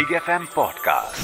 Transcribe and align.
Big 0.00 0.12
F 0.12 0.30
M 0.30 0.44
podcast 0.54 1.22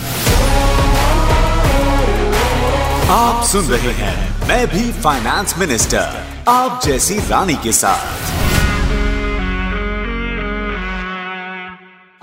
आप 3.11 3.45
सुन 3.45 3.65
रहे 3.65 3.93
हैं 3.93 4.49
मैं 4.49 4.67
भी 4.67 4.83
फाइनेंस 4.93 5.55
मिनिस्टर 5.59 6.19
आप 6.49 6.81
जैसी 6.85 7.19
रानी 7.29 7.55
के 7.55 7.73
साथ। 7.73 8.35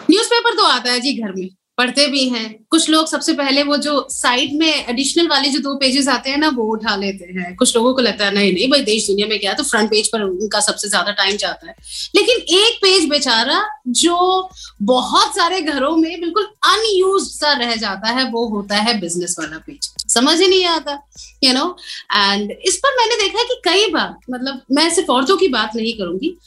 न्यूज़पेपर 0.10 0.56
तो 0.56 0.68
आता 0.68 0.92
है 0.92 1.00
जी 1.00 1.14
घर 1.24 1.34
में। 1.36 1.50
पढ़ते 1.78 2.06
भी 2.08 2.28
हैं। 2.30 2.48
कुछ 2.72 2.90
लोग 2.90 3.08
सबसे 3.08 3.34
पहले 3.34 3.62
वो 3.64 3.78
जो 3.78 4.08
साइड 4.12 4.54
में 4.56 4.86
एडिशनल 4.90 5.28
वाले 5.28 5.50
जो 5.50 5.60
दो 5.60 5.76
पेजेस 5.78 6.08
आते 6.08 6.30
हैं 6.30 6.38
ना 6.38 6.50
वो 6.56 6.64
उठा 6.74 6.96
लेते 6.96 7.26
हैं। 7.32 7.56
कुछ 7.56 7.76
लोगों 7.76 7.94
को 7.94 8.02
लगता 8.02 8.26
है 8.26 8.34
नहीं 8.34 8.52
नहीं 8.54 8.70
भाई 8.72 8.82
देश 8.84 9.08
दुनिया 9.08 9.28
में 9.28 9.40
क्या 9.40 9.54
तो 9.54 9.64
फ्रंट 9.64 9.90
पेज 9.90 10.08
पर 10.08 10.22
उनका 10.24 10.60
सबसे 10.62 10.90
ज़्यादा 10.90 11.12
टाइम 11.14 11.38
जाता 11.38 11.68
है। 11.68 11.76
लेकिन 12.16 12.42
एक 12.58 12.78
पेज 12.82 13.10
बेचारा 13.10 13.64
जो 14.00 14.50
बहुत 14.84 15.36
सारे 15.36 15.62
घरों 15.62 15.96
में 15.98 16.20
बिल्कुल 16.22 16.44
अनयूज 16.66 17.28
सा 17.30 17.54
रह 17.60 17.76
जाता 17.78 18.12
है 18.12 18.30
वो 18.32 18.48
होता 18.50 18.76
है 18.78 19.00
बिज़नेस 19.00 19.36
वाला 19.40 19.58
पेज 19.68 19.90
समझ 20.14 20.40
ही 20.42 20.48
नहीं 20.48 20.66
आता 20.68 21.00
यू 21.44 21.54
नो 21.54 21.66
एंड 22.16 22.52
इस 22.52 22.78
पर 22.78 22.98
मैंने 22.98 23.16
देखा 23.24 23.40
है 23.40 23.46
कि 23.46 23.62
कई 23.66 23.90
बार 23.92 24.16
मतलब 24.32 24.62
मैं 24.72 24.90
सिर्फ़ 24.90 25.12
औरतों 25.12 25.38
की 25.38 25.48
बात 25.50 25.76
नहीं 25.76 25.94
करूँगी 25.94 26.38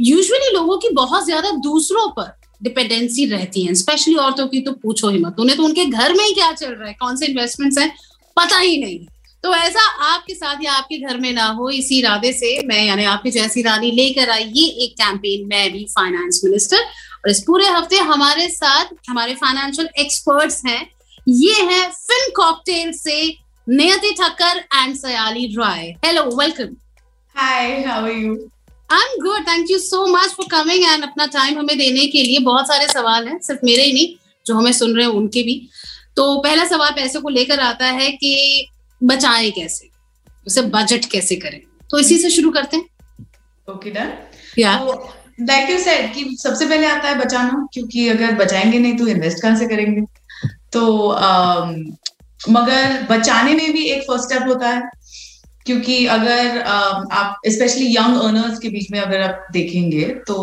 यूजुअली 0.00 0.46
uh, 0.46 0.54
लोगों 0.54 0.78
की 0.78 0.88
बहुत 0.94 1.24
ज़्यादा 1.24 1.50
दूसरों 1.62 2.08
पर 2.10 2.36
डिपेंडेंसी 2.60 3.26
रहती 3.26 3.62
है 3.62 3.74
स्पेशली 3.74 4.14
औरतों 4.16 4.46
की 4.48 4.60
तो 4.60 4.72
पूछो 4.72 5.08
ही 5.08 5.18
मत। 5.18 5.36
उन्हें 5.40 5.56
तो 5.56 5.64
उनके 5.64 5.84
घर 5.84 6.14
में 6.14 6.24
ही 6.24 6.32
क्या 6.34 6.52
चल 6.52 6.72
रहा 6.72 6.88
है? 6.88 6.94
कौन 6.94 7.16
से 7.16 7.26
इन्वेस्टमेंट्स 7.26 7.78
हैं? 7.78 7.92
पता 8.36 8.58
ही 8.58 8.76
नहीं। 8.84 9.06
तो 9.44 9.54
ऐसा 9.54 9.80
आपके 10.04 10.34
साथ 10.34 10.62
या 10.62 10.72
आपके 10.72 10.98
घर 10.98 11.18
में 11.18 11.32
ना 11.32 11.44
हो, 11.48 11.68
इसी 11.70 11.98
इरादे 11.98 12.32
से 12.32 12.66
मैं, 12.66 12.84
यानी 12.84 13.04
आपकी 13.06 13.30
जैसी 13.30 13.62
रानी 13.62 13.90
लेकर 13.90 14.30
आई 14.30 14.44
ये 14.54 14.66
एक 14.84 14.94
कैंपेन 14.94 15.46
मैं 15.48 15.70
भी 15.72 15.84
फाइनेंस 15.90 16.40
मिनिस्टर 16.44 16.76
और 16.76 17.30
इस 17.30 17.42
पूरे 17.46 17.66
हफ़्ते 17.66 17.98
हमारे 18.08 18.48
साथ, 18.48 18.94
हमारे 19.08 19.34
फाइनेंशियल 19.34 19.88
एक्सपर्ट्स 19.98 20.62
हैं। 20.66 20.80
ये 21.26 21.62
है 21.62 21.88
फिन 21.90 22.30
कॉकटेल 22.36 22.92
से 22.92 23.22
Niyati 23.66 24.14
Thakkar 24.20 24.64
and 24.74 24.94
Sayali 24.96 25.46
Roy 25.56 25.94
hello 26.04 26.24
welcome 26.36 26.76
hi 27.36 27.82
how 27.84 28.04
are 28.04 28.10
you 28.10 28.34
I 28.92 28.98
am 28.98 29.22
good 29.22 29.48
thank 29.48 29.70
you 29.70 29.78
so 29.78 30.06
much 30.06 30.28
for 30.28 30.46
coming 30.50 30.84
and 30.84 31.02
अपना 31.02 31.26
टाइम 31.26 31.58
हमें 31.58 31.78
देने 31.78 32.06
के 32.06 32.22
लिए। 32.22 32.38
बहुत 32.38 32.68
सारे 32.68 32.86
सवाल 32.86 33.28
हैं 33.28 33.38
सिर्फ़ 33.38 33.60
मेरे 33.64 33.82
ही 33.82 33.92
नहीं 33.92 34.14
जो 34.46 34.54
हमें 34.54 34.72
सुन 34.72 34.96
रहे 34.96 35.06
हैं 35.06 35.12
उनके 35.12 35.42
भी। 35.42 35.68
तो 36.16 36.40
पहला 36.40 36.64
सवाल 36.64 36.90
पैसे 36.90 37.20
को 37.20 37.28
लेकर 37.28 37.60
आता 37.60 37.86
है 37.86 38.10
कि 38.10 38.66
बचाएँ 39.02 39.50
कैसे? 39.50 39.88
उसे 40.46 40.62
बजट 40.62 41.04
कैसे 41.04 41.36
करें? 41.36 41.60
तो 41.90 41.98
इसी 41.98 42.18
से 42.18 42.30
शुरू 42.30 42.50
करते 42.50 42.76
हैं। 42.76 42.84
ओके 43.68 43.90
डन 43.90 44.12
या 44.58 44.84
लाइक 45.40 45.70
यू 45.70 45.78
सेड 45.78 46.14
कि 46.14 46.36
सबसे 46.36 46.66
पहले 46.66 46.86
आता 46.86 47.08
है 47.08 47.18
बचाना 47.18 47.68
क्योंकि 47.72 48.08
अगर 48.08 48.32
बचाएँगे 48.32 48.78
नहीं 48.78 48.96
तो 48.96 49.06
इन्वेस्ट 49.06 49.42
कहाँ 49.42 49.56
से 49.56 49.66
करेंगे? 49.66 50.00
तो 50.72 50.86
um, 51.12 51.96
मगर 52.50 53.06
बचाने 53.10 53.54
में 53.54 53.72
भी 53.72 53.84
एक 53.84 54.02
फ़र्स्ट 54.02 54.24
स्टेप 54.24 54.48
होता 54.48 54.68
है। 54.68 54.82
क्योंकि 55.68 56.04
अगर 56.06 56.60
आप 57.12 57.40
स्पेशली 57.46 57.86
यंग 57.96 58.20
अर्नर्स 58.20 58.58
के 58.58 58.68
बीच 58.68 58.90
में 58.92 59.00
अगर 59.00 59.20
आप 59.22 59.46
देखेंगे 59.52 60.04
तो 60.28 60.34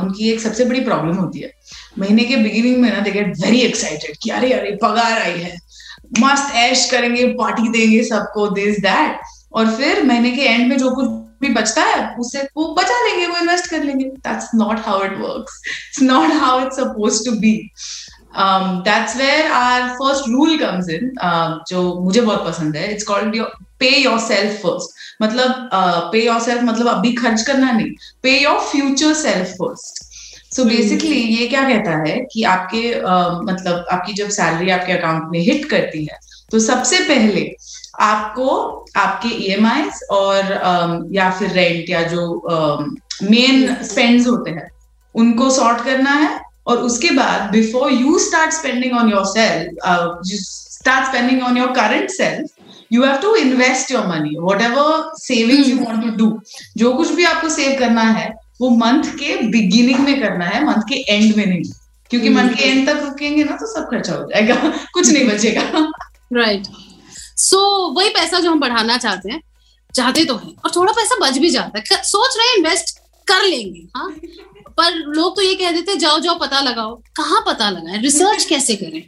उनकी 0.00 0.30
एक 0.30 0.40
सबसे 0.40 0.64
बड़ी 0.64 0.80
प्रॉब्लम 0.80 1.16
होती 1.16 1.40
है। 1.40 1.52
महीने 1.98 2.24
के 2.24 2.36
बिगिनिंग 2.38 2.76
में 2.76 2.90
ना 2.90 3.00
दे 3.00 3.10
गेट 3.10 3.32
वेरी 3.38 3.60
एक्साइटेड 3.60 4.16
कि 4.22 4.30
अरे 4.30 4.52
अरे, 4.52 4.76
पगार 4.82 5.22
आई 5.22 5.38
है। 5.38 5.56
मस्त 6.20 6.54
ऐश 6.56 6.90
करेंगे 6.90 7.26
पार्टी 7.34 7.68
देंगे 7.68 8.02
सबको 8.04 8.46
दिस 8.54 8.78
दैट 8.80 9.20
और 9.52 9.70
फिर 9.70 10.02
महीने 10.04 10.30
के 10.30 10.42
एंड 10.42 10.68
में 10.68 10.76
जो 10.78 10.90
कुछ 10.94 11.08
भी 11.40 11.48
बचता 11.54 11.82
है 11.84 12.14
उससे 12.20 12.42
वो 12.56 12.66
बचा 12.74 12.94
लेंगे, 13.04 13.26
वो 13.26 13.36
इन्वेस्ट 13.38 13.66
कर 13.70 13.84
लेंगे। 13.84 14.04
That's 14.04 14.48
not 14.54 14.78
how 14.86 15.04
it 15.04 15.12
works 15.18 15.60
it's 15.66 16.02
not 16.02 16.32
how 16.34 16.60
it's 16.60 16.76
suppose 16.76 17.24
to 17.24 17.32
be 17.40 17.52
that's 18.36 19.16
where 19.16 19.50
our 19.52 19.88
first 19.88 20.28
rule 20.28 20.58
comes 20.58 20.88
in 20.88 21.10
जो 21.68 21.82
मुझे 22.04 22.20
बहुत 22.20 22.44
पसंद 22.46 22.76
है. 22.76 22.92
It's 22.92 23.04
called 23.04 23.42
pay 23.80 23.88
yourself 24.18 24.60
first 24.62 25.22
मतलब 25.22 25.70
पे 26.12 26.24
योर 26.24 26.40
सेल्फ 26.40 26.62
मतलब 26.62 26.88
अभी 26.88 27.12
खर्च 27.12 27.42
करना 27.42 27.72
नहीं. 27.72 27.90
Pay 28.22 28.38
your 28.42 28.58
future 28.60 29.14
self 29.14 29.48
first 29.48 30.06
so 30.56 30.64
basically 30.64 31.16
ये 31.16 31.46
क्या 31.48 31.62
कहता 31.68 31.96
है 32.08 32.18
कि 32.32 32.42
आपके 32.42 32.82
uh, 32.94 33.50
मतलब 33.50 33.86
आपकी 33.92 34.12
जब 34.12 34.28
सैलरी 34.28 34.70
आपके 34.70 34.92
अकाउंट 34.92 35.30
में 35.30 35.40
हिट 35.40 35.64
करती 35.70 36.04
है 36.04 36.18
तो 36.50 36.58
सबसे 36.58 36.98
पहले 36.98 37.50
आपको 38.00 38.84
आपके 38.96 39.28
ई 39.28 39.56
e 39.56 39.90
और 40.10 40.42
um, 40.42 41.16
या 41.16 41.30
फिर 41.30 41.50
रेंट 41.50 41.90
या 41.90 42.02
जो 42.02 42.42
मेन 43.22 43.68
um, 43.68 43.82
स्पेंड्स 43.82 44.26
होते 44.26 44.50
हैं 44.50 44.68
उनको 45.14 45.50
सॉर्ट 45.50 45.84
करना 45.84 46.10
है. 46.10 46.47
और 46.68 46.78
उसके 46.78 47.10
बाद 47.10 47.50
before 47.50 47.92
you 47.92 48.18
start 48.18 48.52
spending 48.52 48.98
on 48.98 49.10
yourself 49.24 49.76
start 50.72 51.08
spending 51.08 51.42
on 51.42 51.58
your 51.58 51.68
current 51.68 52.10
self 52.10 52.50
you 52.92 53.04
have 53.04 53.16
to 53.16 53.34
invest 53.34 53.90
your 53.90 54.06
money 54.06 54.36
whatever 54.60 55.12
saving 55.16 55.68
you 55.68 55.78
want 55.78 56.04
to 56.04 56.10
do 56.10 56.40
जो 56.76 56.92
कुछ 56.94 57.12
भी 57.12 57.24
आपको 57.24 57.48
सेव 57.48 57.78
करना 57.78 58.02
है 58.02 58.48
वो 58.60 58.70
मंथ 58.70 59.02
के 59.04 59.42
बिगिनिंग 59.42 59.98
में 59.98 60.20
करना 60.20 60.44
है 60.44 60.64
मंथ 60.64 60.82
के 60.88 60.94
एंड 60.94 61.36
में 61.36 61.46
नहीं। 61.46 61.62
क्योंकि 62.10 62.28
मंथ 62.28 62.50
के 62.50 62.62
एंड 62.62 62.88
तक 62.88 63.02
रुकेंगे 63.04 63.44
ना 63.44 63.52
तो 63.52 63.66
सब 63.74 63.84
खर्चा 63.84 64.14
हो 64.14 64.24
जाएगा। 64.24 64.54
कुछ 64.92 65.08
नहीं 65.08 65.28
बचेगा। 65.28 65.92
राइट 66.32 66.66
सो 67.36 67.90
so, 67.90 67.96
वही 67.96 68.08
पैसा 68.08 68.40
जो 68.40 68.50
हम 68.50 68.60
बढ़ाना 68.60 68.96
चाहते 68.96 69.32
हैं 69.32 69.42
चाहते 69.94 70.24
तो 70.24 70.36
हैं 70.36 70.54
और 70.64 70.70
थोड़ा 70.76 70.92
पैसा 70.92 71.16
बच 71.20 71.38
भी 71.38 71.50
जाता 71.50 71.78
है। 71.78 72.02
सोच 72.02 72.36
रहे 72.38 72.56
इन्वेस्ट 72.56 72.98
कर 73.26 73.42
लेंगे 73.42 73.80
हाँ? 73.96 74.14
पर 74.78 74.94
लोग 74.94 75.36
तो 75.36 75.42
ये 75.42 75.54
कह 75.54 75.70
देते 75.70 75.96
जाओ 75.96 76.18
जाओ 76.18 76.38
पता 76.38 76.60
लगाओ। 76.60 76.94
कहाँ 77.16 77.44
पता 77.46 77.70
लगाए? 77.70 78.00
रिसर्च 78.02 78.44
कैसे 78.48 78.76
करें? 78.76 79.02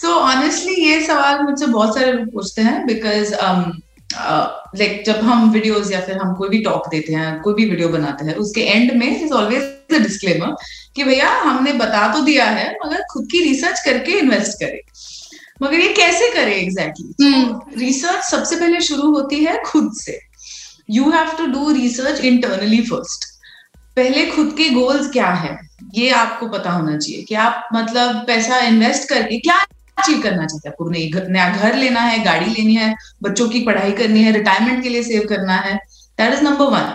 सो 0.00 0.08
so, 0.08 0.14
ऑनेस्टली 0.14 0.74
ये 0.74 1.00
सवाल 1.06 1.40
मुझसे 1.40 1.66
बहुत 1.66 1.94
सारे 1.94 2.12
लोग 2.12 2.32
पूछते 2.32 2.62
हैं 2.62 2.86
बिकॉज़ 2.86 3.34
लाइक 3.34 4.92
um, 4.92 4.98
uh, 4.98 5.06
जब 5.06 5.20
हम 5.20 5.50
वीडियोस 5.50 5.92
या 5.92 6.00
फिर 6.00 6.16
हम 6.16 6.34
कोई 6.34 6.48
भी 6.48 6.58
टॉक 6.58 6.88
देते 6.88 7.12
हैं 7.12 7.40
कोई 7.42 7.54
भी 7.54 7.64
वीडियो 7.70 7.88
बनाते 7.88 8.24
हैं 8.24 8.34
उसके 8.34 8.60
एंड 8.60 8.92
में 8.92 9.24
इज़ 9.24 9.32
ऑलवेज 9.32 9.98
डिस्क्लेमर 10.02 10.56
कि 10.96 11.04
भैया 11.04 11.30
हमने 11.30 11.72
बता 11.72 12.12
तो 12.12 12.20
दिया 12.20 12.44
है 12.44 12.76
मगर 12.86 13.02
खुद 13.12 13.28
की 13.32 13.40
रिसर्च 13.48 13.80
करके 13.84 14.12
इन्वेस्ट 14.12 14.52
करें। 14.52 14.80
मगर 15.62 15.80
ये 15.80 15.88
कैसे 15.88 16.30
करें 16.34 16.56
एग्जैक्टली 16.56 17.84
रिसर्च 17.86 18.16
hmm. 18.16 18.30
सबसे 18.30 18.56
पहले 18.56 18.80
शुरू 18.80 19.10
होती 19.10 19.44
है 19.44 19.62
खुद 19.66 19.92
से। 19.94 20.20
You 20.90 21.10
have 21.10 21.30
to 21.38 21.46
do 21.46 21.70
research 21.72 22.20
internally 22.20 22.82
first 22.82 23.35
पहले 23.96 24.24
खुद 24.26 24.52
के 24.58 24.68
गोल्स 24.70 25.10
क्या 25.10 25.28
है? 25.28 25.58
ये 25.94 26.10
आपको 26.10 26.48
पता 26.48 26.70
होना 26.70 26.96
चाहिए 26.96 27.22
कि 27.22 27.34
आप 27.34 27.68
मतलब 27.74 28.16
पैसा 28.26 28.58
इन्वेस्ट 28.60 29.08
करके 29.08 29.38
क्या 29.38 29.56
अचीव 29.98 30.20
करना 30.22 30.46
चाहते 30.46 30.68
हैं? 30.68 30.72
आपको 30.72 30.88
नई 30.90 31.10
नया 31.28 31.48
घर 31.50 31.76
लेना 31.76 32.00
है 32.00 32.22
गाड़ी 32.24 32.46
लेनी 32.46 32.74
है 32.74 32.94
बच्चों 33.22 33.48
की 33.48 33.60
पढ़ाई 33.60 33.92
करनी 33.92 34.22
है 34.22 34.32
रिटायरमेंट 34.32 34.82
के 34.82 34.88
लिए 34.88 35.02
सेव 35.02 35.26
करना 35.28 35.56
है। 35.56 35.74
दैट 36.18 36.34
इज़ 36.34 36.42
नंबर 36.42 36.64
वन 36.66 36.94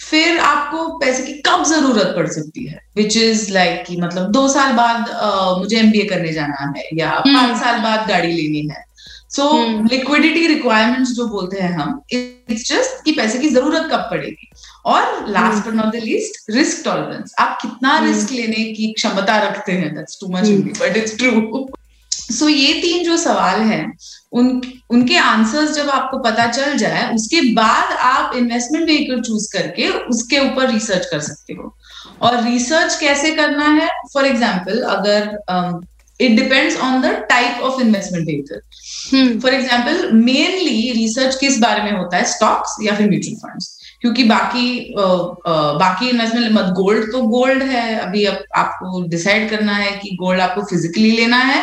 फिर 0.00 0.38
आपको 0.38 0.86
पैसे 0.98 1.22
की 1.22 1.32
कब 1.46 1.64
ज़रूरत 1.64 2.12
पड़ 2.16 2.26
सकती 2.28 2.66
है? 2.66 2.78
विच 2.96 3.16
इज़ 3.16 3.52
लाइक 3.52 3.84
कि 3.86 3.96
मतलब 3.96 4.30
दो 4.30 4.48
साल 4.48 4.72
बाद 4.72 5.06
uh, 5.24 5.58
मुझे 5.58 5.78
एमबीए 5.78 6.04
करने 6.04 6.32
जाना 6.32 6.72
है 6.76 6.88
या 6.94 7.22
hmm. 7.22 7.34
पाँच 7.34 7.56
साल 7.60 7.78
बाद 7.80 8.08
गाड़ी 8.08 8.32
लेनी 8.32 8.68
है। 8.68 8.84
सो 9.30 9.52
लिक्विडिटी 9.84 10.46
रिक्वायरमेंट्स 10.46 11.12
जो 11.12 11.26
बोलते 11.28 11.60
हैं 11.60 11.72
हम 11.72 12.00
इट्स 12.12 12.68
जस्ट 12.68 13.04
कि 13.04 13.12
पैसे 13.12 13.38
की 13.38 13.48
ज़रूरत 13.48 13.88
कब 13.92 14.08
पड़ेगी? 14.10 14.50
और 14.84 15.30
last 15.30 15.66
but 15.66 15.74
not 15.74 15.92
the 15.92 16.02
least 16.04 16.50
risk 16.50 16.84
tolerance 16.84 17.34
आप 17.38 17.58
कितना 17.62 17.98
रिस्क 18.06 18.28
hmm. 18.28 18.36
लेने 18.36 18.64
की 18.72 18.92
क्षमता 18.92 19.38
रखते 19.42 19.72
हैं? 19.72 19.94
That's 19.94 20.18
too 20.20 20.32
much 20.32 20.48
but 20.80 20.96
it's 20.96 21.16
true 21.18 21.66
so 22.12 22.48
ये 22.48 22.72
तीन 22.82 23.04
जो 23.04 23.16
सवाल 23.16 23.60
हैं 23.62 23.96
उन 24.32 24.60
उनके 24.90 25.16
आंसर्स 25.18 25.74
जब 25.76 25.88
आपको 25.90 26.18
पता 26.18 26.46
चल 26.46 26.76
जाए 26.76 27.10
उसके 27.14 27.40
बाद 27.54 27.92
आप 28.02 28.36
इन्वेस्टमेंट 28.36 28.84
व्हीकल 28.86 29.20
चूज़ 29.20 29.48
करके 29.52 29.88
उसके 30.10 30.38
ऊपर 30.40 30.70
रिसर्च 30.70 31.06
कर 31.06 31.20
सकते 31.20 31.54
हो। 31.54 31.74
और 32.22 32.42
रिसर्च 32.44 32.98
कैसे 33.00 33.30
करना 33.36 33.68
है? 33.70 33.88
फॉर 34.14 34.26
एग्ज़ाम्पल 34.26 34.80
अगर 34.94 35.82
it 36.20 36.36
depends 36.36 36.76
on 36.78 37.00
the 37.02 37.14
type 37.30 37.62
of 37.62 37.80
investment 37.82 38.26
vehicle 38.26 39.40
for 39.40 39.54
example 39.54 40.10
mainly 40.14 40.92
research 40.92 41.36
किस 41.40 41.58
बारे 41.60 41.82
में 41.82 41.92
होता 41.92 42.16
है? 42.16 42.24
स्टॉक्स 42.32 42.76
या 42.82 42.94
फिर 42.96 43.10
म्यूचुअल 43.10 43.36
फंड्स 43.42 43.72
क्योंकि 44.04 44.24
बाकी 44.24 44.94
आ, 44.94 45.02
आ, 45.02 45.52
बाकी 45.78 46.08
इन्वेस्टमेंट 46.08 46.52
मत 46.52 46.72
गोल्ड 46.76 47.10
तो 47.12 47.20
गोल्ड 47.28 47.62
है। 47.62 47.98
अभी 47.98 48.24
अब 48.24 48.42
आपको 48.56 49.02
डिसाइड 49.08 49.48
करना 49.50 49.74
है 49.74 49.90
कि 49.98 50.10
गोल्ड 50.16 50.40
आपको 50.40 50.64
फिजिकली 50.64 51.10
लेना 51.10 51.36
है 51.44 51.62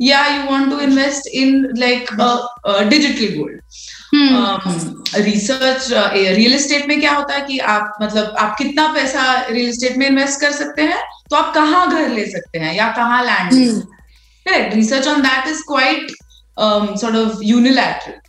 या 0.00 0.26
you 0.26 0.42
want 0.50 0.70
to 0.70 0.80
invest 0.80 1.26
in 1.34 1.64
like 1.78 2.12
digital 2.90 3.34
gold 3.38 3.56
research 5.24 5.88
real 5.92 6.54
estate 6.54 6.86
में 6.88 7.00
क्या 7.00 7.12
होता 7.12 7.34
है 7.34 7.40
कि 7.46 7.58
आप 7.76 7.96
मतलब 8.02 8.34
आप 8.38 8.54
कितना 8.58 8.86
पैसा 8.94 9.24
रियल 9.46 9.68
एस्टेट 9.68 9.96
में 9.96 10.06
इन्वेस्ट 10.06 10.40
कर 10.40 10.52
सकते 10.52 10.82
हैं 10.82 11.02
तो 11.30 11.36
आप 11.36 11.54
कहाँ 11.54 11.88
घर 11.90 12.08
ले 12.10 12.26
सकते 12.26 12.58
हैं 12.58 12.74
या 12.74 12.92
कहाँ 12.92 13.24
land 13.24 13.52
correct 14.46 14.74
research 14.74 15.08
on 15.08 15.22
that 15.22 15.48
is 15.48 15.62
quite 15.68 16.12
sort 17.00 17.16
of 17.16 17.40
unilateral 17.44 18.20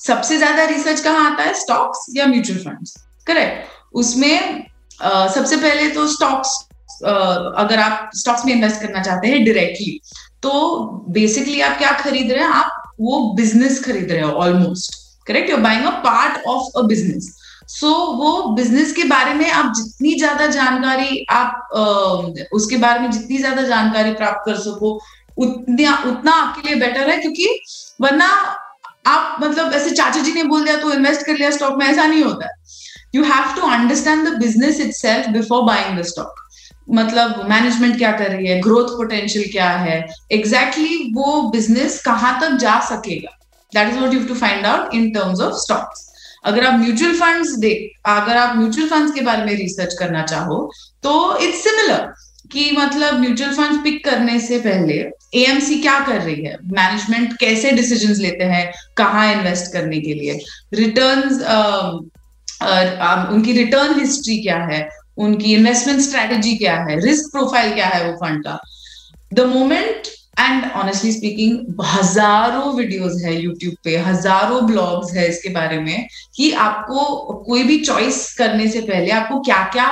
सबसे 0.00 0.36
ज़्यादा 0.38 0.64
रिसर्च 0.66 1.00
कहाँ 1.00 1.30
आता 1.30 1.42
है? 1.42 1.54
स्टॉक्स 1.54 2.06
या 2.16 2.26
म्यूचुअल 2.26 2.58
फंड्स 2.58 2.94
करेक्ट 3.28 3.94
उसमें 3.94 4.64
uh, 5.04 5.28
सबसे 5.34 5.56
पहले 5.56 5.88
तो 5.90 6.06
स्टॉक्स 6.08 6.56
अगर 7.04 7.78
आप 7.78 8.10
स्टॉक्स 8.14 8.44
में 8.44 8.52
इन्वेस्ट 8.52 8.80
करना 8.82 9.02
चाहते 9.02 9.28
हैं 9.28 9.44
डायरेक्टली 9.44 10.00
तो 10.42 10.52
बेसिकली 11.08 11.60
आप 11.60 11.78
क्या 11.78 11.90
खरीद 11.92 12.32
रहे 12.32 12.42
हैं? 12.42 12.50
आप 12.50 12.94
वो 13.00 13.18
बिज़नेस 13.34 13.84
खरीद 13.84 14.12
रहे 14.12 14.22
हो 14.22 14.30
almost 14.44 14.96
correct 15.26 15.50
you're 15.50 15.60
buying 15.60 15.84
a 15.86 15.90
part 16.06 16.46
of 16.46 16.78
a 16.78 16.82
business 16.86 17.34
so 17.68 17.90
वो 18.16 18.42
बिज़नेस 18.54 18.92
के 18.92 19.04
बारे 19.04 19.34
में 19.34 19.50
आप 19.50 19.72
जितनी 19.76 20.14
ज़्यादा 20.14 20.46
जानकारी 20.46 21.24
आप 21.30 21.68
uh, 21.76 22.44
उसके 22.52 22.76
बारे 22.76 23.00
में 23.00 23.10
जितनी 23.10 23.38
ज़्यादा 23.38 23.62
जानकारी 23.62 24.12
प्राप्त 24.12 24.42
कर 24.46 24.56
सको 24.60 24.98
उतना 25.36 25.96
उतना 26.06 26.32
आपके 26.32 26.68
लिए 26.68 26.76
बेटर 26.80 27.10
है 27.10 27.16
क्योंकि 27.18 27.60
वरना 28.00 28.26
आप 29.06 29.36
मतलब 29.42 29.72
ऐसे 29.72 29.90
चाचा 29.90 30.20
जी 30.20 30.32
ने 30.32 30.44
बोल 30.44 30.64
दिया 30.64 30.76
तो 30.76 30.92
इन्वेस्ट 30.92 31.26
कर 31.26 31.34
लिया 31.34 31.50
स्टॉक 31.50 31.76
में 31.78 31.86
ऐसा 31.86 32.06
नहीं 32.06 32.22
होता 32.22 32.46
है। 32.46 32.57
You 33.14 33.22
have 33.24 33.54
to 33.56 33.68
understand 33.70 34.28
the 34.28 34.32
business 34.40 34.80
itself 34.94 35.28
before 35.28 35.62
buying 35.64 35.98
the 35.98 36.02
stock 36.06 36.44
मतलब 36.90 37.44
मैनेजमेंट 37.48 37.96
क्या 37.98 38.10
कर 38.12 38.30
रही 38.30 38.46
है? 38.46 38.60
ग्रोथ 38.60 38.96
पोटेंशियल 38.96 39.50
क्या 39.52 39.70
है? 39.70 39.96
एग्जैक्टली 40.32 40.88
exactly 40.88 41.16
वो 41.16 41.42
बिज़नेस 41.50 42.00
कहाँ 42.02 42.38
तक 42.40 42.56
जा 42.58 42.78
सकेगा? 42.88 43.36
That 43.72 43.88
is 43.88 43.98
what 43.98 44.14
you 44.14 44.22
to 44.24 44.34
find 44.34 44.66
out 44.66 44.94
in 44.94 45.10
terms 45.14 45.40
of 45.40 45.54
stocks 45.62 46.06
अगर 46.46 46.66
आप 46.66 46.78
म्यूचुअल 46.80 47.14
फंड्स 47.14 47.50
देख 47.58 48.08
अगर 48.08 48.36
आप 48.36 48.56
म्यूचुअल 48.56 48.88
फंड्स 48.88 49.12
के 49.14 49.20
बारे 49.20 49.44
में 49.44 49.54
रिसर्च 49.56 49.94
करना 49.98 50.22
चाहो 50.22 50.70
तो 51.02 51.12
इट्स 51.38 51.62
सिमिलर 51.64 52.12
कि 52.52 52.70
मतलब 52.78 53.18
म्यूचुअल 53.20 53.54
फंड 53.54 53.82
पिक 53.84 54.04
करने 54.04 54.38
से 54.40 54.58
पहले 54.58 54.94
एएमसी 55.34 55.78
क्या 55.80 55.98
कर 56.00 56.20
रही 56.20 56.44
है? 56.44 56.56
मैनेजमेंट 56.64 57.36
कैसे 57.40 57.70
डिसीज़न 57.72 58.14
लेते 58.22 58.44
हैं? 58.44 58.72
कहाँ 58.96 59.32
इन्वेस्ट 59.32 59.72
करने 59.72 60.00
के 60.00 60.14
लिए? 60.14 60.38
रिटर्न्स 60.74 61.42
उनकी 62.62 63.52
रिटर्न 63.52 63.98
हिस्ट्री 64.00 64.38
क्या 64.42 64.58
है? 64.64 64.88
उनकी 65.16 65.54
इन्वेस्टमेंट 65.54 66.00
स्ट्रेटेजी 66.00 66.56
क्या 66.56 66.76
है? 66.84 66.98
रिस्क 67.00 67.30
प्रोफ़ाइल 67.32 67.74
क्या 67.74 67.86
है 67.86 68.10
वो 68.10 68.16
फंड 68.16 68.44
का? 68.44 68.58
The 69.34 69.40
moment 69.46 70.08
and 70.40 70.70
honestly 70.72 71.12
speaking 71.12 71.82
हज़ारों 71.84 72.74
वीडियोस 72.74 73.22
है 73.24 73.34
यूट्यूब 73.34 73.74
पे 73.84 73.96
हज़ारों 73.98 74.66
ब्लॉग्स 74.66 75.12
है 75.14 75.28
इसके 75.28 75.48
बारे 75.48 75.78
में 75.78 76.06
कि 76.36 76.50
आपको 76.66 77.04
कोई 77.46 77.62
भी 77.62 77.78
चॉइस 77.84 78.34
करने 78.38 78.68
से 78.68 78.80
पहले 78.80 79.10
आपको 79.10 79.40
क्या 79.40 79.62
क्या 79.72 79.88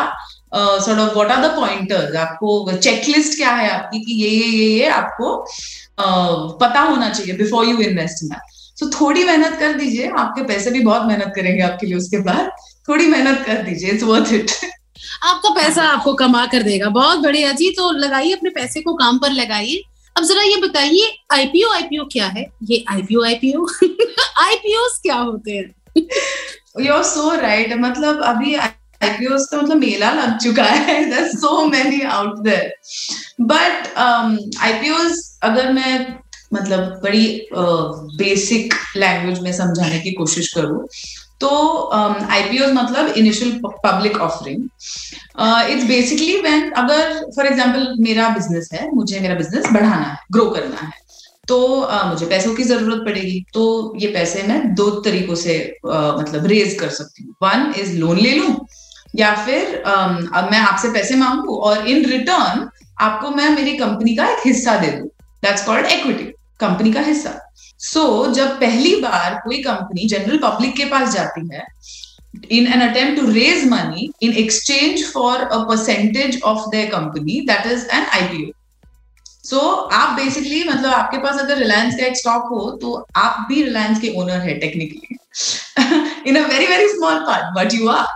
sort 0.54 0.98
of 0.98 1.14
what 1.14 1.30
are 1.30 1.46
the 1.46 1.50
pointers 1.56 2.16
आपको 2.16 2.72
चेकलिस्ट 2.72 3.36
क्या 3.36 3.50
है 3.50 3.68
आपकी 3.70 4.00
कि 4.00 4.12
ये 4.22 4.28
ये 4.30 4.46
ये 4.48 4.68
ये 4.68 4.88
आपको 4.88 5.32
uh, 5.34 6.60
पता 6.60 6.80
होना 6.80 7.08
चाहिए 7.08 7.34
before 7.36 7.66
you 7.66 7.78
invest 7.78 8.22
in 8.22 8.28
that 8.28 8.55
so 8.76 8.90
थोड़ी 8.90 9.24
मेहनत 9.24 9.58
कर 9.60 9.72
दीजिए। 9.72 10.08
आपके 10.18 10.42
पैसे 10.44 10.70
भी 10.70 10.80
बहुत 10.80 11.06
मेहनत 11.06 11.32
करेंगे 11.36 11.62
आपके 11.62 11.86
लिए 11.86 11.96
उसके 11.96 12.18
बाद। 12.22 12.50
थोड़ी 12.88 13.06
मेहनत 13.06 13.44
कर 13.46 13.62
दीजिए। 13.62 13.90
इट्स 13.90 14.02
वर्थ 14.04 14.32
इट 14.32 14.50
आपका 15.24 15.50
पैसा 15.54 15.82
आपको 15.84 16.12
कमा 16.14 16.44
कर 16.46 16.62
देगा। 16.62 16.88
बहुत 16.90 17.18
बढ़िया 17.18 17.52
जी। 17.52 17.70
तो 17.70 17.90
लगाइए 17.98 18.32
अपने 18.32 18.50
पैसे 18.50 18.80
को 18.80 18.94
काम 18.94 19.18
पर 19.18 19.30
लगाइए। 19.32 19.82
अब 20.16 20.24
जरा 20.24 20.42
ये 20.42 20.56
बताइए 20.60 21.12
आईपीओ 21.32 21.68
आईपीओ 21.70 22.04
क्या 22.12 22.26
है? 22.26 22.46
ये 22.64 22.84
आईपीओ 22.90 23.24
आईपीओ 23.24 23.66
आईपीओ 24.38 24.86
क्या 25.02 25.16
होते 25.16 25.52
हैं? 25.52 25.74
यू 26.80 26.92
आर 26.92 27.02
सो 27.04 27.30
राइट 27.40 27.72
मतलब 27.78 28.22
अभी 28.24 28.54
आईपीओ 28.54 29.30
का 29.30 29.56
मतलब 29.56 29.76
मेला 29.76 30.10
लग 30.12 30.38
चुका 30.38 30.64
है। 30.64 31.26
So 31.30 31.64
many 31.66 32.00
out 32.02 32.38
there 32.44 32.72
but 33.42 33.98
IPO 33.98 34.96
अगर 35.42 35.72
मैं 35.72 36.18
मतलब 36.56 37.00
बड़ी 37.02 37.26
बेसिक 37.52 38.74
uh, 38.74 38.96
लैंग्वेज 38.96 39.40
में 39.40 39.52
समझाने 39.52 39.98
की 40.00 40.12
कोशिश 40.12 40.52
करूँ। 40.52 40.86
तो 41.40 41.48
आईपीओ 41.92 42.66
मतलब 42.72 43.08
initial 43.16 43.60
public 43.64 44.16
offering 44.20 44.62
it's 45.70 45.84
basically 45.84 46.40
when 46.42 46.70
अगर 46.82 47.12
फॉर 47.36 47.46
एग्जांपल 47.46 47.94
मेरा 48.00 48.28
बिज़नेस 48.28 48.68
है 48.72 48.90
मुझे 48.94 49.20
मेरा 49.20 49.34
बिज़नेस 49.34 49.66
बढ़ाना 49.72 50.04
है 50.04 50.16
ग्रो 50.32 50.48
करना 50.50 50.76
है 50.76 51.04
तो 51.48 51.58
uh, 51.82 52.04
मुझे 52.04 52.26
पैसों 52.26 52.54
की 52.54 52.62
ज़रूरत 52.64 53.04
पड़ेगी 53.04 53.44
तो 53.54 53.64
ये 54.00 54.08
पैसे 54.12 54.42
मैं 54.42 54.58
दो 54.74 54.88
तरीकों 55.00 55.34
से 55.34 55.58
uh, 55.86 56.18
मतलब 56.20 56.46
रेज 56.46 56.76
कर 56.80 56.88
सकती 56.90 57.24
हूँ। 57.24 57.34
वन 57.42 57.72
इज़ 57.80 57.96
लोन 57.96 58.18
ले 58.18 58.32
लू 58.32 58.56
या 59.16 59.34
फिर 59.44 59.82
um, 59.86 60.16
अब 60.34 60.48
मैं 60.50 60.58
आपसे 60.60 60.88
पैसे 60.92 61.16
मांगू 61.16 61.56
और 61.58 61.86
इन 61.88 62.04
रिटर्न 62.06 62.68
आपको 63.00 63.30
मैं 63.30 63.48
मेरी 63.50 63.76
कंपनी 63.78 64.16
का 64.16 64.26
एक 64.30 64.46
हिस्सा 64.46 64.76
दे 64.78 64.90
दू। 64.90 65.04
दैट्स 65.42 65.64
कॉल्ड 65.66 65.86
इक्विटी 65.88 66.32
कंपनी 66.60 66.92
का 66.92 67.00
हिस्सा। 67.00 67.38
सो 67.80 68.00
so, 68.00 68.34
जब 68.34 68.58
पहली 68.60 68.94
बार 69.00 69.40
कोई 69.44 69.62
कंपनी 69.62 70.08
जनरल 70.08 70.38
पब्लिक 70.42 70.76
के 70.76 70.84
पास 70.90 71.14
जाती 71.14 71.48
है 71.54 71.64
in 72.50 72.66
an 72.68 72.82
attempt 72.84 73.18
to 73.18 73.26
raise 73.34 73.62
money 73.68 74.02
in 74.20 74.34
exchange 74.40 75.04
for 75.12 75.34
a 75.56 75.60
percentage 75.68 76.34
of 76.42 76.64
their 76.72 76.88
company 76.90 77.36
that 77.46 77.66
is 77.66 77.84
an 77.98 78.06
IPO. 78.16 78.50
सो 79.44 79.58
आप 79.94 80.16
बेसिकली 80.16 80.62
मतलब 80.64 80.92
आपके 80.92 81.18
पास 81.22 81.38
अगर 81.40 81.58
रिलायंस 81.58 81.96
का 81.96 82.06
एक 82.06 82.16
स्टॉक 82.16 82.48
हो 82.52 82.70
तो 82.82 82.94
आप 83.16 83.44
भी 83.48 83.62
रिलायंस 83.62 84.00
के 84.00 84.08
ओनर 84.20 84.40
है 84.46 84.54
technically 84.60 85.16
in 86.30 86.36
a 86.36 86.46
very 86.48 86.66
very 86.66 86.88
small 86.88 87.18
part 87.26 87.54
but 87.58 87.74
you 87.74 87.88
are 87.88 88.06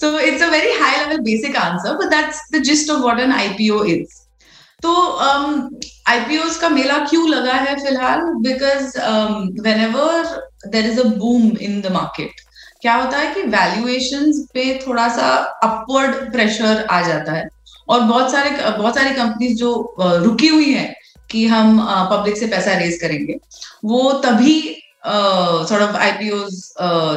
so 0.00 0.18
it's 0.18 0.42
a 0.42 0.48
very 0.50 0.72
high 0.80 0.98
level 0.98 1.20
basic 1.30 1.56
answer 1.56 1.96
but 1.98 2.10
that's 2.10 2.42
the 2.54 2.62
gist 2.64 2.90
of 2.90 3.00
what 3.02 3.20
an 3.20 3.32
IPO 3.32 3.82
is 3.84 4.20
तो 4.86 4.92
आईपीओ 6.08 6.42
um, 6.42 6.56
का 6.60 6.68
मेला 6.68 6.98
क्यों 7.04 7.28
लगा 7.28 7.52
है 7.52 7.74
फ़िलहाल? 7.76 8.20
Because 8.42 8.98
whenever 9.84 10.24
there 10.70 10.86
is 10.86 11.00
a 11.00 11.04
boom 11.16 11.56
in 11.58 11.80
the 11.80 11.92
market 11.92 12.40
क्या 12.82 12.94
होता 12.94 13.18
है 13.18 13.34
कि 13.34 13.42
वैल्यूएशन 13.54 14.32
पे 14.54 14.64
थोड़ा 14.86 15.08
सा 15.16 15.28
अपवर्ड 15.62 16.32
प्रेशर 16.32 16.84
आ 16.90 17.00
जाता 17.02 17.32
है। 17.32 17.48
और 17.88 18.00
बहुत 18.02 18.30
सारे 18.32 18.50
बहुत 18.50 18.94
सारी 18.94 19.14
कंपनीज़ 19.14 19.56
जो 19.58 19.72
uh, 20.00 20.16
रुकी 20.24 20.48
हुई 20.48 20.72
है 20.72 20.94
कि 21.30 21.46
हम 21.46 21.78
पब्लिक 22.10 22.34
uh, 22.34 22.40
से 22.40 22.46
पैसा 22.46 22.78
रेज 22.78 22.98
करेंगे 23.00 23.38
वो 23.84 24.12
तभी 24.26 24.58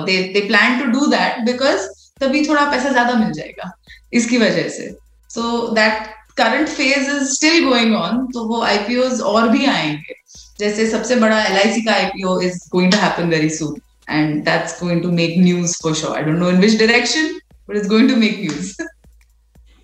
they 0.06 0.18
they 0.34 0.48
plan 0.48 0.80
to 0.80 0.86
do 0.92 1.06
that 1.08 1.40
because 1.46 1.88
तभी 2.22 2.48
थोड़ा 2.48 2.66
पैसा 2.72 2.90
ज़्यादा 2.90 3.14
मिल 3.16 3.32
जाएगा 3.34 3.72
इसकी 4.14 4.38
वजह 4.38 4.70
से। 4.70 4.96
So 5.30 5.68
that 5.76 6.08
current 6.40 6.68
phase 6.70 7.10
is 7.12 7.24
still 7.34 7.64
going 7.66 7.96
on 7.96 8.26
तो 8.34 8.46
वो 8.48 8.62
आईपीओ 8.64 9.10
और 9.34 9.50
भी 9.50 9.66
आएँगे। 9.66 10.16
जैसे 10.60 10.90
सबसे 10.92 11.16
बड़ा 11.16 11.44
एल 11.44 11.82
का 11.86 11.94
IPO 11.94 12.40
is 12.42 12.58
going 12.72 12.92
to 12.92 12.98
happen 12.98 13.30
very 13.30 13.50
soon 13.50 13.82
and 14.10 14.44
that's 14.46 14.80
going 14.84 15.02
to 15.04 15.12
make 15.14 15.36
news 15.40 15.78
for 15.84 15.96
sure 15.96 16.16
I 16.18 16.24
don't 16.24 16.40
know 16.40 16.50
in 16.50 16.60
which 16.62 16.78
direction 16.80 17.34
but 17.70 17.76
it's 17.76 17.88
going 17.90 18.10
to 18.10 18.16
make 18.16 18.40
news 18.42 18.74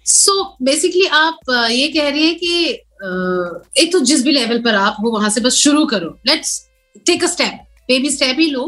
so 0.06 0.34
basically 0.63 1.06
आप 1.19 1.52
ये 1.72 1.88
कह 1.90 2.10
रही 2.10 2.28
है 2.28 2.34
कि 2.34 2.68
एक 3.82 3.91
तो 3.94 4.00
जिस 4.10 4.24
भी 4.24 4.32
लेवल 4.32 4.62
पर 4.63 4.75
आप 4.75 4.98
हो, 5.00 5.12
वहाँ 5.12 5.29
से 5.29 5.41
बस 5.41 5.53
शुरू 5.56 5.86
करो। 5.86 6.18
Let's 6.27 6.60
take 7.06 7.24
a 7.24 7.27
step 7.27 7.62
baby 7.88 8.10
step 8.12 8.38
he 8.39 8.50
low. 8.50 8.65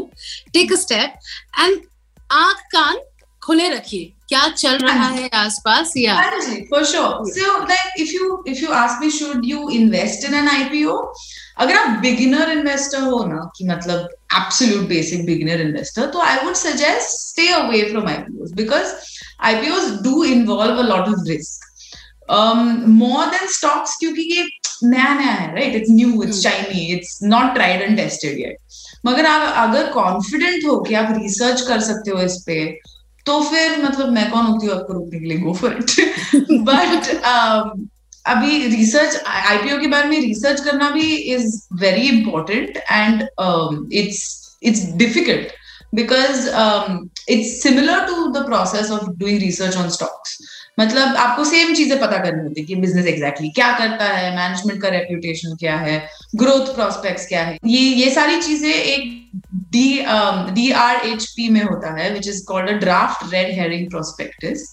take 0.52 0.72
a 0.72 0.76
step 0.76 1.14
and 1.60 1.78
आँख 2.30 2.60
कान 2.72 2.98
खुले 3.48 3.68
रखिए। 3.68 4.12
क्या 4.28 4.48
चल 4.52 4.78
रहा 4.78 5.06
है 5.08 5.28
आसपास? 5.34 5.92
या? 5.96 6.14
For 6.70 6.84
sure 6.84 7.28
so 7.28 7.58
like 7.64 8.00
if 8.00 8.10
you 8.14 8.44
if 8.48 8.58
you 8.58 8.72
ask 8.78 9.04
me 9.04 9.10
should 9.10 9.44
you 9.44 9.68
invest 9.74 10.24
in 10.24 10.34
an 10.34 10.48
IPO 10.48 10.96
अगर 11.58 11.76
आप 11.76 11.98
बिगिनर 11.98 12.50
इन्वेस्टर 12.50 13.02
हो 13.02 13.22
ना 13.24 13.50
कि 13.56 13.64
मतलब 13.68 14.08
एब्सोल्यूट 14.36 14.88
बेसिक 14.88 15.24
बिगिनर 15.26 15.60
इन्वेस्टर 15.60 16.06
तो 16.06 16.20
I 16.22 16.44
would 16.44 16.54
suggest 16.54 17.08
stay 17.10 17.48
away 17.52 17.82
from 17.90 18.08
IPO 18.08 18.50
because 18.56 18.92
IPO 19.50 19.78
do 20.02 20.22
involve 20.24 20.82
a 20.82 20.86
lot 20.88 21.08
of 21.08 21.24
risk 21.28 21.66
more 22.30 23.24
than 23.26 23.46
stocks 23.52 23.96
क्योंकि 24.00 24.22
ये 24.34 24.46
नया 24.84 25.14
नया 25.14 25.32
है 25.32 25.54
right 25.54 25.74
it's 25.74 25.90
new 25.90 26.22
it's 26.22 26.42
shiny 26.42 26.86
it's 26.92 27.18
not 27.22 27.54
tried 27.54 27.82
and 27.82 27.96
tested 27.96 28.38
yet 28.38 28.56
मगर 29.06 29.26
आप 29.26 29.68
अगर 29.68 29.90
confident 29.92 30.64
हो 30.64 30.78
कि 30.80 30.94
आप 30.94 31.14
रिसर्च 31.18 31.60
कर 31.60 31.80
सकते 31.80 32.10
हो 32.10 32.22
इस 32.22 32.42
पे 32.46 32.58
तो 33.28 33.40
फिर 33.44 33.82
मतलब 33.82 34.12
मैं 34.12 34.30
कौन 34.30 34.46
होती 34.46 34.66
हूँ? 34.66 34.74
आपको 34.74 34.92
रोकने 34.92 35.18
के 35.20 35.26
लिए 35.26 35.38
गो 35.38 35.52
फॉर 35.54 35.72
इट 35.72 35.90
बट 36.68 37.08
अभी 38.26 38.58
रिसर्च 38.66 39.22
आईपीओ 39.26 39.78
के 39.80 39.86
बारे 39.86 40.08
में 40.08 40.20
रिसर्च 40.20 40.60
करना 40.60 40.90
भी 40.90 41.14
is 41.34 41.56
very 41.80 42.08
important 42.08 42.76
and 42.76 43.22
it's 43.92 44.20
it's 44.62 44.84
difficult 44.96 45.52
because 45.94 46.48
it's 47.30 47.62
similar 47.62 48.06
to 48.06 48.26
the 48.32 48.44
process 48.46 48.90
of 48.90 49.10
doing 49.18 49.40
research 49.40 49.76
on 49.76 49.88
stocks 49.90 50.38
मतलब 50.80 51.16
आपको 51.16 51.44
सेम 51.44 51.74
चीज़ें 51.74 51.98
पता 52.00 52.18
करनी 52.18 52.42
होती 52.42 52.60
है 52.60 52.66
कि 52.66 52.74
बिज़नेस 52.74 53.06
एग्जैक्टली 53.06 53.48
exactly 53.48 53.54
क्या 53.54 53.72
करता 53.78 54.04
है 54.04 54.34
मैनेजमेंट 54.36 54.82
का 54.82 54.88
रेप्यूटेशन 54.88 55.56
क्या 55.60 55.76
है 55.76 55.98
ग्रोथ 56.36 56.74
प्रोस्पेक्ट्स 56.74 57.26
क्या 57.26 57.42
है। 57.44 57.58
ये 57.66 57.80
ये 58.02 58.10
सारी 58.14 58.40
चीज़ें 58.42 58.70
एक 58.70 59.16
D 59.72 59.88
D 60.54 60.70
R 60.82 61.06
H 61.06 61.24
P 61.26 61.48
में 61.48 61.62
होता 61.62 61.94
है 62.00 62.10
which 62.14 62.28
is 62.28 62.44
called 62.48 62.70
a 62.70 62.72
draft 62.84 63.32
red 63.34 63.54
herring 63.60 63.88
prospectus 63.90 64.66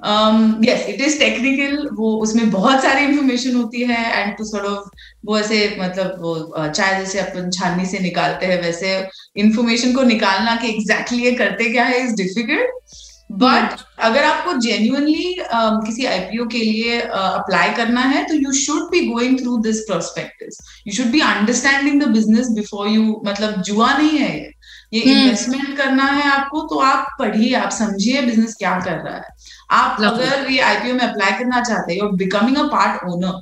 yes 0.00 0.86
it 0.88 1.00
is 1.00 1.18
technical 1.18 1.88
वो 1.96 2.10
उसमें 2.22 2.50
बहुत 2.50 2.82
सारी 2.82 3.04
इंफॉर्मेशन 3.04 3.54
होती 3.56 3.82
है 3.82 4.02
एंड 4.20 4.36
टू 4.38 4.44
सॉर्ट 4.44 4.66
ऑफ़ 4.66 4.88
वो 5.26 5.38
ऐसे 5.38 5.76
मतलब 5.80 6.20
वो 6.20 6.68
चाय 6.68 6.98
जैसे 6.98 7.18
अपन 7.18 7.50
छाननी 7.50 7.86
से 7.86 7.98
निकालते 7.98 8.46
हैं 8.46 8.60
वैसे 8.62 8.96
इंफॉर्मेशन 9.36 9.94
को 9.94 10.02
निकालना 10.02 10.56
कि 10.56 10.68
एग्जैक्टली 10.68 11.18
exactly 11.18 11.24
ये 11.24 11.32
करते 11.38 11.70
क्या 11.72 11.84
है 11.84 12.04
इज़ 12.04 12.14
डिफ़िकल्ट 12.14 13.04
बट 13.32 13.80
अगर 13.98 14.24
आपको 14.24 14.52
जेन्युइनली 14.60 15.34
uh, 15.34 15.86
किसी 15.86 16.04
आईपीओ 16.06 16.46
के 16.46 16.58
लिए 16.58 17.00
अप्लाई 17.00 17.68
uh, 17.70 17.76
करना 17.76 18.00
है 18.00 18.24
तो 18.24 18.34
you 18.34 18.52
should 18.52 18.90
be 18.90 19.00
going 19.06 19.38
through 19.40 19.56
this 19.62 19.80
prospective 19.80 20.48
you 20.86 20.92
should 20.94 21.10
be 21.12 21.20
understanding 21.20 22.02
the 22.02 22.08
business 22.08 22.50
before 22.50 22.88
you 22.88 23.22
मतलब 23.26 23.62
जुआ 23.62 23.92
नहीं 23.98 24.18
है 24.18 24.30
ये. 24.34 24.52
ये 24.92 25.00
इन्वेस्टमेंट 25.02 25.64
हम्म। 25.64 25.76
करना 25.76 26.04
है 26.04 26.28
आपको 26.30 26.60
तो 26.70 26.78
आप 26.80 27.06
पढ़िए 27.18 27.54
आप 27.56 27.70
समझिए 27.72 28.22
बिज़नेस 28.22 28.54
क्या 28.58 28.78
कर 28.80 28.96
रहा 28.98 29.16
है। 29.16 29.34
आप 29.72 30.00
अगर 30.02 30.50
ये 30.50 30.60
आईपीओ 30.62 30.94
में 30.94 31.00
अप्लाई 31.00 31.38
करना 31.38 31.60
चाहते 31.62 31.94
हैं 31.94 32.00
और 32.00 32.12
बिकमिंग 32.16 32.56
अ 32.56 32.66
पार्ट 32.72 33.04
ओनर 33.08 33.40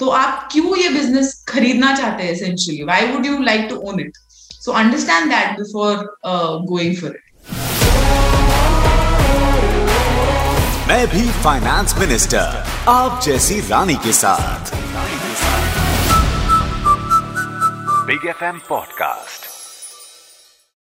तो 0.00 0.08
आप 0.16 0.48
क्यों 0.52 0.76
ये 0.76 0.88
बिज़नेस 0.88 1.32
खरीदना 1.48 1.94
चाहते 1.96 2.24
हैं 2.24 2.32
essentially 2.32 2.84
why 2.84 3.06
would 3.06 3.26
you 3.26 3.38
like 3.42 3.66
to 3.70 3.76
own 3.90 4.00
it 4.00 4.16
so 4.60 4.72
understand 4.82 5.30
that 5.30 5.58
before 5.58 6.06
going 6.68 6.96
for 6.96 7.10
it 7.10 7.28
मैं 10.88 11.06
भी 11.08 11.28
फाइनेंस 11.42 11.94
मिनिस्टर 11.98 12.64
आप 12.88 13.20
जैसी 13.24 13.60
रानी 13.68 13.94
के 14.06 14.12
साथ। 14.14 14.74
Big 18.06 18.26
F 18.28 18.44
M 18.44 18.58
podcast 18.68 19.49